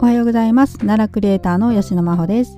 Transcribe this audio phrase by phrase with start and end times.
[0.00, 0.78] おはようございます。
[0.78, 2.56] 奈良クリエイターの吉野真帆です、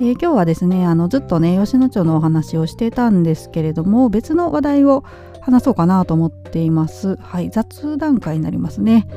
[0.00, 5.02] えー、今日はですねあのずっとね吉野町のお話をしてたんですけれども別の話題を
[5.40, 7.16] 話そうかなと思っています。
[7.16, 9.08] はい雑談会になりますね。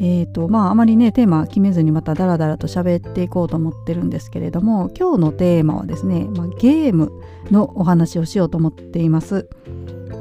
[0.00, 7.10] えーとまあ、あまりねテーマ決めずにまたダラダラと喋っていこうと思ってるんですけれども今日のテーマはですね、まあ、ゲーム
[7.50, 9.48] のお話をしようと思っています。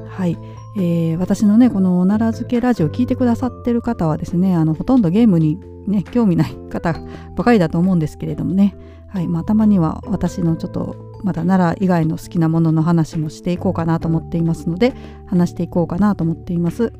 [0.10, 0.36] はい、
[0.78, 6.96] えー、私のねこの奈良漬けラジオ聞いてくださってる方はですねあのほとんどゲームにね興味ない方
[7.36, 8.76] ばかりだと思うんですけれどもね、
[9.08, 14.94] はいまあ、たまには私のちょっとまだ奈良以外の好きなものの話もしていこうかなと思っていますので
[15.28, 16.94] 話していこうかなと思っています。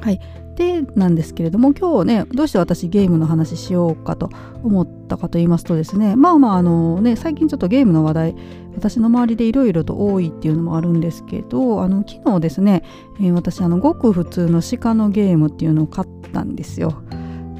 [0.00, 0.20] はい、
[0.56, 4.30] でなんですけれども今日ねどうして私ゲームの話しようかと
[4.62, 8.34] 思ったかと言いますとですねまあまああのね最近ちょっとゲームの話題
[8.74, 12.82] 私の周りでいろいろと多いっていうのもあるんですけどあの昨日ですね、
[13.20, 17.02] え、私あのごく普通の鹿のゲームっていうのを買ったんですよ。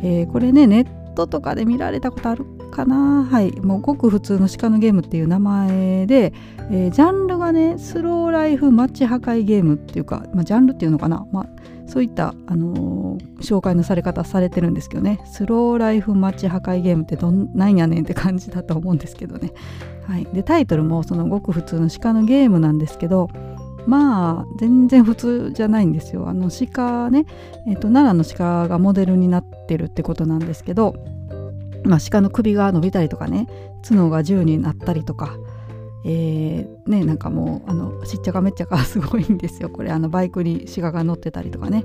[0.03, 3.25] えー、これねネットとかで見られたことあるかな？
[3.25, 3.53] はい。
[3.61, 6.33] もうごく普通の鹿のゲームっていう名前で、
[6.71, 11.47] えー、ジャンルがねスローライフマッチ破壊ゲームっていうか、まあ、ジャンルっていうのかな、まあ、
[11.87, 15.21] そういった、あのー、紹介のされ方されてるんですけどね。
[15.27, 19.53] スローライフマッチ破壊ゲームってどんなんやねんって感じだと思うんですけどね、
[20.07, 23.29] はい、でタイトルもそのごく普通の鹿のゲームなんですけど
[23.87, 26.29] まあ全然普通じゃないんですよ。
[26.29, 27.25] あの鹿ね、
[27.67, 30.97] えーと、奈良の鹿がモデルになってるってことなんですけど、
[31.85, 33.47] まあ、鹿の首が伸びたりとかね
[33.89, 35.37] 角が銃になったりとか
[36.05, 39.69] えー、ねなんかもうあのしっちゃかめっちゃか すごいんですよ。
[39.69, 41.85] これあのバイクに鹿が乗ってたりとかね。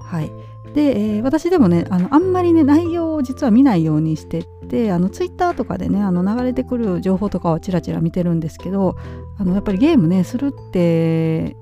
[0.00, 0.30] はい。
[0.74, 8.96] で、えー、私でもねあのあんまりね内容を実は見ないようにしててあのツイッターとかでねあの流れてくる情報とかはチラチラ見てるんですけど
[9.38, 11.56] あのやっぱりゲームねするって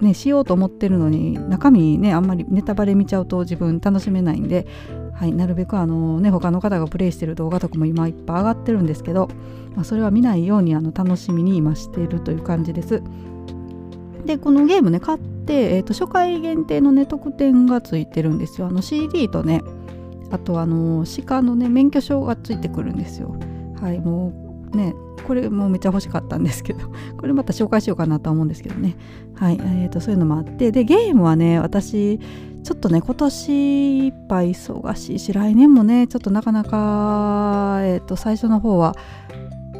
[0.00, 4.66] ねしようと思ってるのに中身ねあんまりネタバレ見ちゃうと自分楽しめないんで
[5.16, 9.28] はい、なるべくあの、ね、他の方がプレイしてる動画とかも今いっぱい上がってるんですけど、
[9.74, 13.02] まあ、それは見ないようにあの楽しみに今しているという感じです。
[14.26, 18.66] でこのゲームね買って、えーと、初回限定のね特典がついてるんですよ。
[18.66, 19.62] あの CD とね
[20.30, 23.36] あとあの鹿のね免許証がついてくるんですよ。
[23.80, 24.32] はいも
[24.72, 24.94] うね
[25.24, 26.80] これもめっちゃ欲しかったんですけど
[27.18, 28.96] これまた紹介しようかなと思うんですけどね。
[29.34, 32.18] はい、えーとそういうのもあってでゲームはね私
[32.66, 38.96] ちょっとね今年いっぱい忙しいし来年もねちょっとなかなか、えー、と最初の方は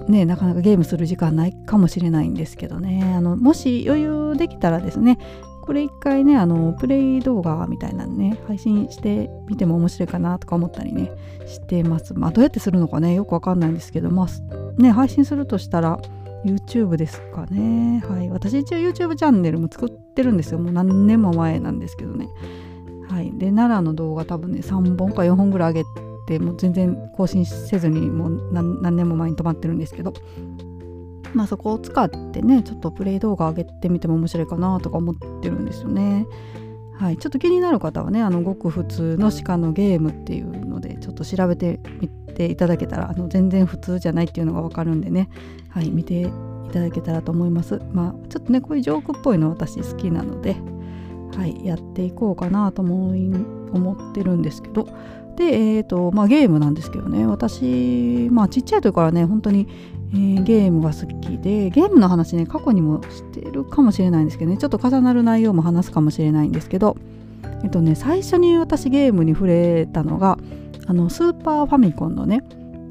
[0.09, 3.15] ねなかなかゲームする時間ないかもしれないんですけどね。
[3.17, 5.19] あのもし余裕できたらですね
[5.67, 11.11] これ一回ねあのプレイ動画みたいなのね配信してみても面白いかなとか思ったりね
[11.47, 12.15] してます。
[12.15, 15.99] まあどうやってするのかねよくわかんないんですけどまあね配信するとしたら
[16.45, 18.03] YouTube ですかね。
[18.09, 18.31] はい。
[18.31, 20.61] 私一応 YouTube チャンネルも作ってるんですよ。
[20.61, 22.29] もう何年も前なんですけどね。
[23.09, 25.89] はい、で奈良の動画多分ね3本か4本ぐらい上げ
[26.27, 30.13] てもう全然更新せずにもう何年も前に止まってるんですけど
[31.37, 36.27] まあそこを使ってねちょっとプレイ動画上げてみても面白いかなとか思ってるんですよね。
[36.99, 45.29] はい、ちょっと気になる方はねあのごく普通の鹿のゲームっていうのでちょっと調べてみていただけたらあの全然普通じゃないっていうのが分かるんでね、
[45.69, 46.31] はい、見てい
[46.73, 47.83] ただけたらと思います。
[47.93, 50.57] まあちょっとねこういうジョークっぽいの私好きなので
[51.37, 53.31] はい、やっていこうかなと思い
[53.73, 54.89] 思ってるんですけど。
[55.37, 55.45] で、
[55.77, 57.27] えーとまあ、ゲームなんですけどね。
[57.27, 59.69] 私、まあ、ちっちゃい時からね本当に、
[60.13, 66.97] えー、ゲームが好きでゲームの話ね過去にもしてるかもしれないんですけどねちょっと重なる内容も話すかもしれないんですけど
[67.65, 70.39] えっとね最初に私ゲームに触れたのが
[70.87, 72.43] あのスーパーファミコンのね、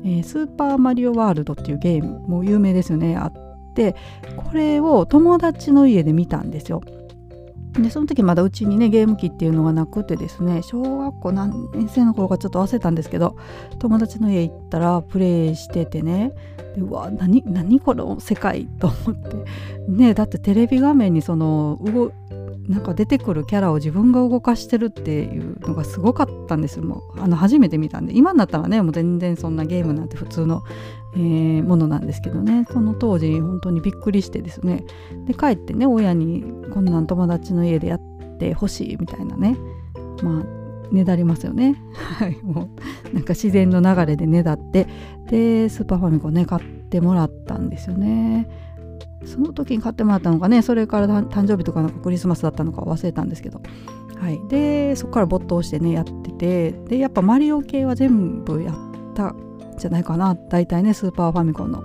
[0.04, 3.96] えー、スーパーマリオワールドっていうゲームもう有名ですよねあって
[4.36, 6.82] これを友達の家で見たんですよ。
[7.82, 13.36] でその時まだうちにねゲーム機っていうのがなくてですね小学校何年生の頃かちょっと忘れたんですけど
[13.80, 16.32] 友達の家行ったらプレイしててね
[16.76, 19.36] でうわ何何この世界と思って。
[19.88, 22.12] ねだってテレビ画面にその動
[22.68, 28.18] なんか出てくるキャラを自分が動かしてるっていうのがすごかったんですもうあの初めて見たんで。
[28.18, 30.64] 今になったらねもう全然そんなゲームなんて普通の、
[31.16, 32.66] えー、ものなんですけどね。
[32.72, 34.84] その当時本当にびっくりしてですね。
[35.28, 38.02] で帰ってね親にこんなん友達の家でやっ
[38.40, 39.58] てほしいみたいなね。
[40.24, 41.76] まあねだりますよね。
[41.94, 42.70] はいも
[43.12, 44.88] うなんか自然の流れでねだって。
[45.30, 48.48] でスーパーファミコンね買ってもらったんですよね。
[49.24, 53.62] その時に買ってもらったのかねそれから誕生日とかなんかクリスマスだったのか忘れたんですけど、
[54.20, 56.72] はい、でそこから没頭してねやってて。
[56.72, 58.76] でやっぱマリオ系は全部やっ
[59.14, 60.36] たんじゃないかな。
[60.36, 61.84] 大体ねスーパーファミコンの。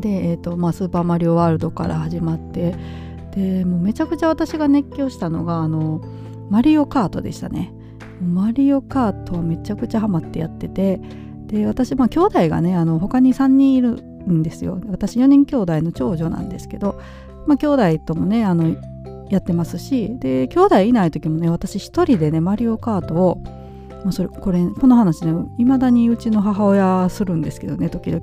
[0.00, 2.76] で、えーとまあ、スーパーマリオワールドから始まって。
[3.34, 6.00] でもうめちゃくちゃ私が熱狂したのがあの
[6.50, 7.72] マリオカートでしたね。
[8.22, 11.00] マリオカートはめちゃくちゃハマってやってて。
[11.46, 14.02] で私まあ兄弟がねあの他に3人いる
[14.32, 14.80] んですよ。
[14.88, 17.00] 私4人兄弟の長女なんですけど
[17.46, 18.76] まあ兄弟ともねあの
[19.30, 23.42] やってますしで兄弟いない時もね私1人でねマリオカートを
[24.04, 28.22] まあ、それこれこの話ねいまだにうちの母親するんですけどね時々。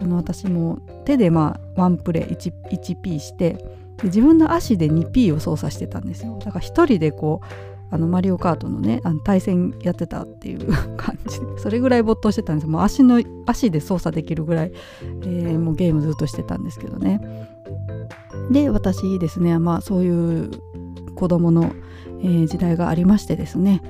[0.00, 2.52] あの私も手でまあワンプレー 1,
[3.00, 3.56] 1P して
[4.02, 6.38] 自分の足で 2P を操作してたんですよ。
[6.44, 10.66] だから1人でこうあのマリオカートのねあの対戦やってたっていう
[10.98, 11.38] 感じ。
[11.38, 14.72] でそれぐらい没頭してたんですもう足の足で操作できるぐらい、
[15.22, 17.20] えー、もうゲームずっとしてたんですけどね。
[18.50, 20.50] で私ですねまあそういう
[21.14, 21.70] 子供の、
[22.20, 23.80] えー、時代がありましてですね、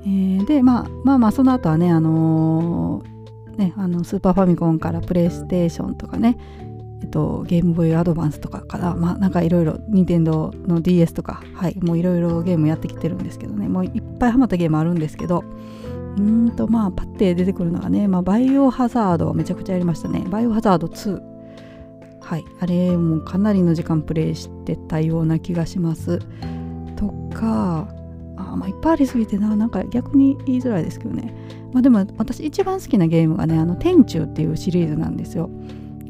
[0.00, 6.36] えー、で、まあ、まあまあその後はねあのー、ねあのスーパーファミコンからプレイステーションとかね
[7.12, 13.68] と、ゲームボーイアドバンスとかからまあなんかいろいろ任天堂の DS とかはいもういろいろゲームやってきてるんですけどね。
[13.68, 15.44] もういっぱいハマったゲームあるんですけど
[16.16, 20.24] うーんとまあパッて出てくるのがね、まあ、バイオハザードめちゃくちゃやりましたね。
[20.28, 21.32] バイオハザード2
[22.20, 26.18] はいあれもかなりの時間プレイしてたような気がします。
[26.96, 27.88] とか
[28.36, 31.34] あまあいっぱいありすぎてななんか逆に言いづらいですけどね。
[31.72, 35.50] まあでも私一番好きなゲームがねあの天柱っていうシリーズなんですよ。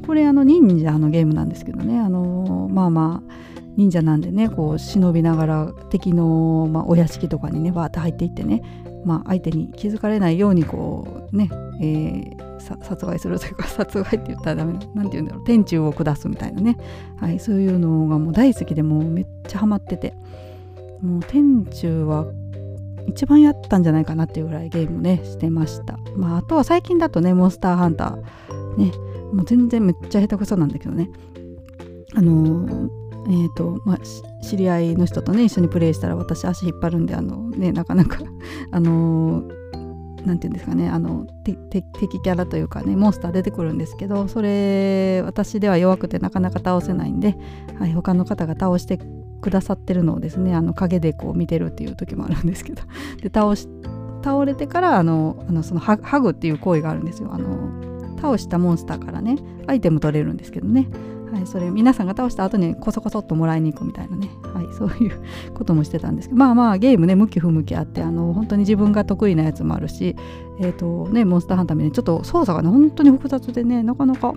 [0.07, 1.99] これあの忍者のゲームなんですけどね。
[1.99, 3.33] あのまあまあ
[3.77, 8.63] 忍者なんでねこう忍びながら敵の、まあ、お屋敷とかにねバーって入っていってね、
[9.07, 11.49] まあ、相手に気づかれないようにこうね、
[11.81, 16.77] えー、殺害するというか 殺害って言ったらダメな何て言うんだろう天柱を下すみたいなね、
[17.17, 20.15] はい、そういうのがもう大好きでもうめっちゃハマってて。
[21.03, 22.27] もう天柱は
[23.09, 25.99] 一番やったんじゃないかなっていうぐらいゲームねしてました。
[26.17, 28.93] まああとは最近だとねモンスターハンターね
[29.33, 31.11] もう全然めっちゃ下手くそなんだけどね。
[32.15, 32.91] あの
[33.29, 33.99] えーとまあ、
[34.45, 38.19] 知り合いの人とね一緒にプレイしたら私足引っ張るんであの、ね、なかなか
[38.73, 39.45] あの
[40.25, 47.37] なんていうんですかねあの敵キャラというかねモンスター出てくるんですけどそれ私では弱くてなかなか倒せないんで、
[47.79, 48.99] はい、他の方が倒して
[49.41, 52.83] くださってるのをですねあの影でこう見てるっていう時もあるんですけど。
[53.23, 53.69] で倒し
[54.25, 57.31] 倒れてからあのあのそのハグっていう行為があるんですよ。
[57.33, 57.92] あの
[58.23, 59.37] 倒したモンスターからね
[59.67, 60.89] アイテム取れるんですけどね。
[61.33, 65.13] はい、それ皆さんが倒した後にこそこそっともらいに行くみたいなね、はい、そういう
[65.55, 66.39] こともしてたんですけど。
[66.39, 70.15] まあまあゲームね向き不向きあってあの本当に自分が得意なやつもあるし
[70.61, 74.35] え、ー、とねモンスターハンターみたいにちょっと操作がね本当に複雑でねなかなか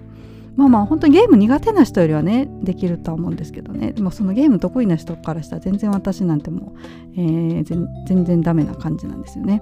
[0.55, 3.91] まあまあ本当にゲーム苦手な人よりはねできるとは思うんですけどね。
[3.91, 6.79] でもそのゲーム得意な人からしたら全然私なんてもう、
[7.17, 9.61] えー、全然ダメな感じなんですよね。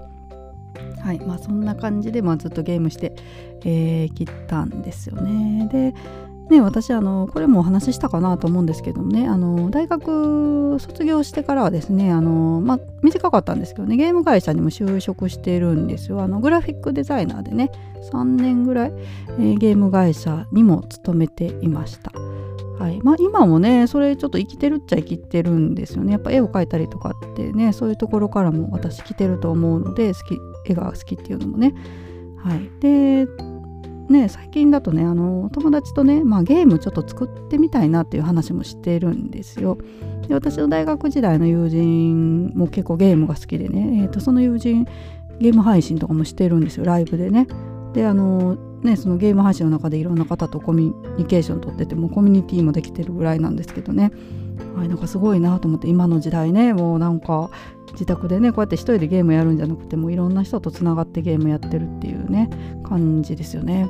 [1.02, 3.14] はいまあ、そんな感じで、まあ、ずっとゲームして、
[3.66, 5.68] えー、切ったんですよね。
[5.72, 5.94] で
[6.50, 17.72] ね、私あのこれもお話ししたかなと思うんですけどもねあの大学卒業してからはですねあの、まあ、短かったんですけどねゲーム会社にも就職してるんですよあのグラフィックデザイナーでね
[18.12, 18.94] 3年ぐらい、
[19.30, 22.12] えー、ゲーム会社にも勤めていました。
[22.80, 31.74] はいまあ、今もねそれちょっと生きてるっちゃ生きてるんですよねやっぱ絵を描いたりとかってねそういうところからも私来てると思うので好き絵が好きっていうのもね。
[32.38, 32.70] はい。
[32.80, 33.28] で
[34.10, 39.78] ね最近だとねあの友達とね、まあ、ゲームちょっと作ってみたいなっていう話もしてるんですよ。
[40.28, 44.86] で私の大学時代の友人も結構ゲームが好きでね、えーと、その友人
[45.40, 46.86] ゲーム配信とかもしてるんですよ。
[46.86, 47.48] ライブでね。
[47.94, 54.12] であのねそのゲーム配信の中でいろんな方とコミュニケーション取っててもコミュニティもできてるぐらいなんですけどね。
[54.76, 57.50] はい、なんかすごいなと思って今の時代ねもうなんか
[57.94, 62.50] 自宅でねこうやって一人でゲームやるんじゃなくてもいろんな人とつながってゲームやってるっていうね
[62.84, 63.88] 感じですよね。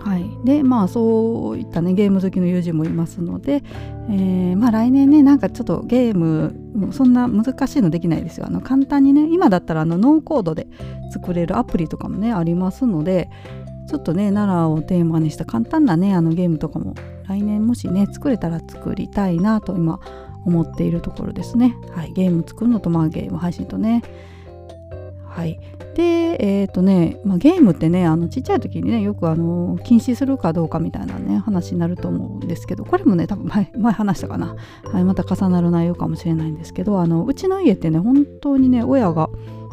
[0.00, 3.62] はい、でまあそういったねゲーム好きの友人もいますので、
[4.08, 10.68] えー、まあ来年ねなんかちょっとゲームそんな難しいのできないですよあの簡単にね今だったらあのノーコードで
[11.12, 13.28] 作れるアプリとかもねありますので
[13.88, 16.94] ちょっとね奈良をテーマにした簡単なねあのゲームとかも
[17.28, 20.00] 来年もしね作れたら作りたいなと今
[20.44, 21.76] 思っているところですね。
[21.94, 24.02] はい、ゲーム作るのとまあゲーム配信とね。
[25.38, 25.60] はい、
[25.94, 26.02] で
[26.40, 39.28] えっ、ー、とね、まあ、ゲームってねあのちっちゃい時にねよくあの禁止するかどうかみたいなね話になると思うんですけどこれもね多分前前話したかな、はい、また重なる内容かもしれないんですけどあのうちの家ってね本当にね親が、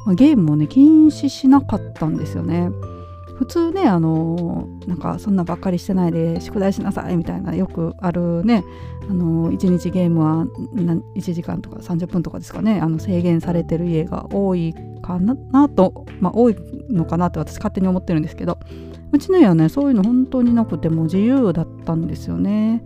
[0.05, 2.69] まあ、ゲームをね禁止しなかったんですよね。
[3.35, 8.63] 普通ねあのなんかそんなばっかりしてないで宿題しなさいみたいなよくあるね
[9.09, 10.45] あの1日ゲームは
[11.15, 16.55] 1時間とか30分とかですかねあの制限されてる家が多いかなと、まあ、多い
[16.89, 18.57] のかなって私勝手に思ってるんですけど
[19.11, 22.83] うちの家はねそういうの本当になくても自由だったんですよね。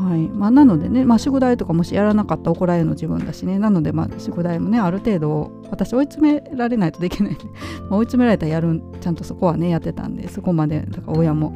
[0.00, 0.28] はい。
[0.28, 3.58] まあ、なのでね、まあ、宿題とかもしやらなかったら怒られるの自分だしね。
[3.58, 7.44] なので、まあ、宿題もねある程度私追い詰められないとできないんで
[7.90, 11.54] 追い詰められたらやるちゃんとそこはねやってたんでそこまでだから親も、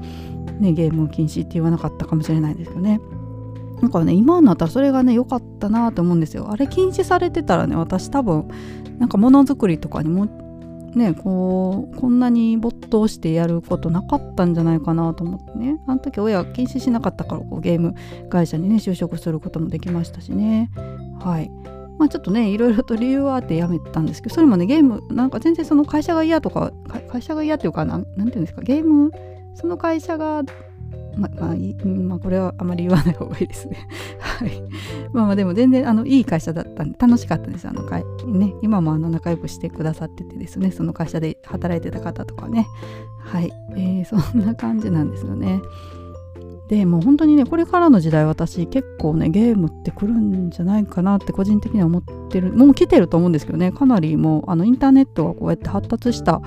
[0.60, 3.00] ね、ゲームを禁止って言わなかったかもしれないですけどね。
[3.80, 6.50] なんかね今になったらそれがね良かったなと思うんですよ。
[6.50, 8.48] あれ禁止されてたらね私多分
[8.98, 10.28] なんかものづくりとかにも
[10.98, 15.80] ねこうこんなに没頭してやることなかったんじゃないかなと思ってね。
[15.86, 17.94] あの時親は禁止しなかったからこうゲーム
[18.30, 20.70] 会社にね就職することもできましたしね。
[21.20, 21.50] はい。
[21.98, 26.72] まあちょっとねいろいろと理由はあって辞めたんですけどそれもねゲームなんか全然その会社が嫌とか
[27.08, 29.12] 会社が嫌っていうか何ていうんですかゲーム
[29.54, 30.42] その会社が
[31.16, 33.88] ままあ、まあ、これはあまり言わない方がいいですね。
[34.18, 34.62] はい。
[35.12, 37.68] まあまあでも全然あのいい会社だったんで楽しかったです。
[37.68, 42.66] あの会ね、今もあの仲良くしてくださっててですね、その会社で働いてた方とかね。
[43.18, 43.52] はい。
[43.76, 45.61] えー、 そんな感じなんですよね。
[46.68, 56.40] でもう本当にねこれからの時代私結構ねゲームって来るんじゃないかなって個人的には思ってるもう来てると思うんですけどねかなりもうあのインターネットがこうやって発達した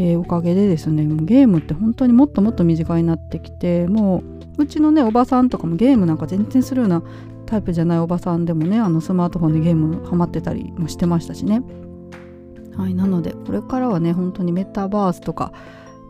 [0.00, 4.22] えー、おかげでですねもうゲームって本当にもっともっと身近になってきても
[4.56, 7.02] ううちのねおばさんとかもゲームなんか全然するような
[7.46, 11.62] タイプじゃないおばさんでもねあのスマートフォンでゲームハマってたりもしてましたしね。
[12.76, 15.52] はいなのでこれからはね本当にメタバースとか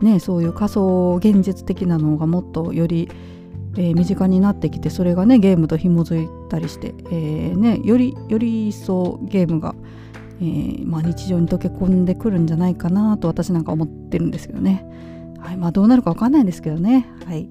[0.03, 3.09] ねそういう仮想現実的なのがもっとより
[3.77, 9.75] えー、身近になってきてそれがねゲームと紐づいたりして、えーね、よりより一層ゲームが、
[10.41, 14.85] えー、まあ、日常に溶け込んでくるんじゃないかなと私なんか思ってるんですけどね。
[15.41, 17.07] はいまあ、どうなるか分かんないんですけどね。
[17.27, 17.49] はい、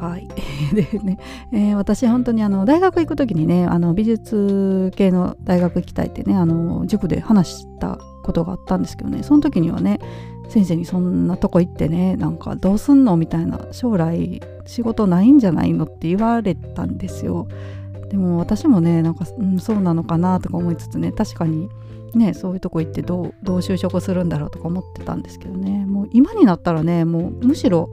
[0.00, 0.26] はい、
[0.74, 1.18] でね、
[1.52, 9.98] えー、私本当にあの大学行く時にねあの美術系の大学行きたいってねあの塾で話したことがあったんですけどねその時にはね
[10.48, 17.46] 先生にそんなとこ行ってねなんかどうすんのみたいな将来仕事ないんじゃないのって言われたんですよ。
[18.10, 21.70] でも私もねなんか、うん、そうなのかなとか思いつつね確かに
[22.14, 27.88] ねそういうとこ行ってどうどう就職するんだろうとか思ってたんですけどねもう今になったらねもうむしろ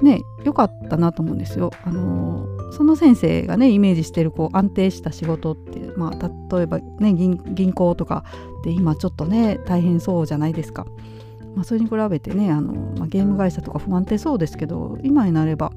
[0.00, 1.70] ね良かったなと思うんですよ。
[1.84, 8.24] あのその先生がねイメージしてるこう安定した仕事ってまあ例えばね銀行とか
[8.64, 10.86] で今ちょっとね大変そうじゃないですか。
[11.54, 15.70] まあ、それに比べてねあの、まあ、ゲーム会社とか不安定そうですけど今になれば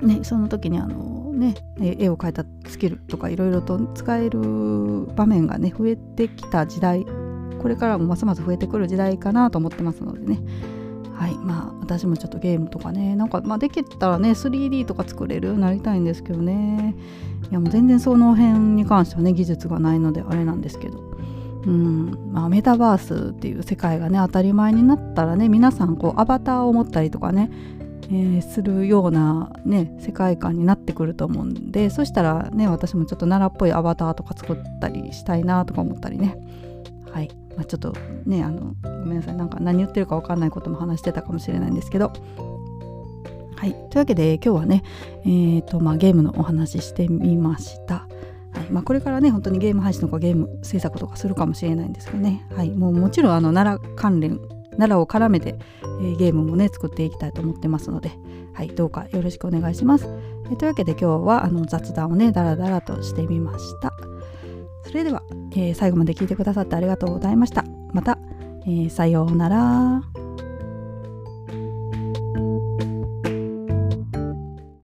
[0.00, 7.04] ねその時にあのね絵を描いたスキルとかいろいろと使える場面がね増えてきた時代
[7.60, 10.40] これからもますます増えてくる時代かなと思ってますのでね。
[11.14, 16.96] はいまあ私もちょっとゲームとかねなんかまあできたらね 3D とか作れるようになりたいんですけどね。
[17.50, 21.12] いやもう全然その辺に関してはね技術がないのであれなんですけど。
[21.64, 27.52] うんまあ、メタバースっていう世界がね当たり前になったらね皆さんこうアバターを持ったりとかね
[28.08, 36.36] えー、するような、ね、世界観になってくると思うんでそしたらね私もちょっと奈良っぽいアバターとか作ったりしたいなとか思ったりね。
[37.10, 37.94] はい、まあ、ちょっと
[38.24, 39.36] ねあのごめんなさい。
[39.36, 42.12] なんか何言ってるか分かんないことも話してたかもしれないんですけど。
[43.56, 44.82] はい、というわけで今日はね、
[45.24, 47.94] えーとまあ、ゲームのお話ししてみました。
[47.94, 48.72] はい。
[48.72, 54.40] まあ、これからね本当にゲーム配信とかゲーム制作とかするかもしれないんですけどね、はい、もうもちろんあの奈良関連
[54.72, 58.12] 奈良を絡めて、えー、ゲームもね作っていきたいと思ってますので、
[58.52, 60.06] はい、どうかよろしくお願いします。
[60.46, 63.92] えー、というわけで今日はあの雑談をねダラダラとしてみました。
[64.84, 67.64] それでは、えー、最後まで聞いてくださってありがとうございました。
[67.92, 68.18] また、
[68.66, 70.21] えさようなら。